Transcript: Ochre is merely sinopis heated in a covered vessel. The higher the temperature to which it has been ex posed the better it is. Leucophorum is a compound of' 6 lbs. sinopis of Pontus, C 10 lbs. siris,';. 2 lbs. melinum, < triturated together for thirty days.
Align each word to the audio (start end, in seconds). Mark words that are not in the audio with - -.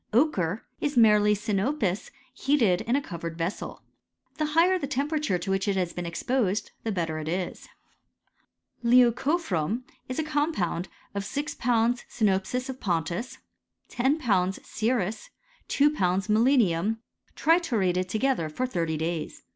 Ochre 0.13 0.65
is 0.79 0.97
merely 0.97 1.35
sinopis 1.35 2.09
heated 2.33 2.81
in 2.87 2.95
a 2.95 3.03
covered 3.03 3.37
vessel. 3.37 3.83
The 4.39 4.47
higher 4.57 4.79
the 4.79 4.87
temperature 4.87 5.37
to 5.37 5.51
which 5.51 5.67
it 5.67 5.75
has 5.75 5.93
been 5.93 6.07
ex 6.07 6.23
posed 6.23 6.71
the 6.83 6.91
better 6.91 7.19
it 7.19 7.27
is. 7.29 7.67
Leucophorum 8.83 9.83
is 10.09 10.17
a 10.17 10.23
compound 10.23 10.87
of' 11.13 11.23
6 11.23 11.53
lbs. 11.53 12.03
sinopis 12.09 12.67
of 12.67 12.79
Pontus, 12.79 13.33
C 13.89 13.97
10 13.97 14.17
lbs. 14.21 14.65
siris,';. 14.65 15.29
2 15.67 15.91
lbs. 15.91 16.27
melinum, 16.29 16.97
< 17.17 17.35
triturated 17.37 18.07
together 18.07 18.49
for 18.49 18.65
thirty 18.65 18.97
days. 18.97 19.43